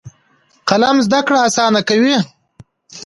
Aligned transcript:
قلم 0.69 0.97
زده 1.05 1.19
کړه 1.27 1.39
اسانه 1.47 1.81
کوي. 1.89 2.17